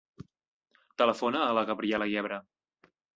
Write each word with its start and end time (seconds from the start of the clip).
Telefona 1.01 1.43
a 1.47 1.51
la 1.57 1.63
Gabriela 1.71 2.07
Yebra. 2.13 2.41